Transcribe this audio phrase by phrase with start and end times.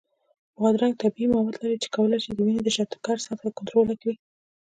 [0.61, 4.15] بادرنګ طبیعي مواد لري چې کولی شي د وینې د شکر سطحه کنټرول کړي.